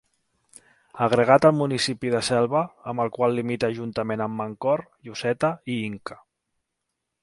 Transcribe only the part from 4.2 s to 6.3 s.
amb Mancor, Lloseta i Inca.